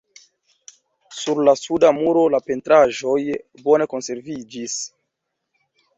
[1.17, 3.19] Sur la suda muro la pentraĵoj
[3.69, 4.79] bone konserviĝis.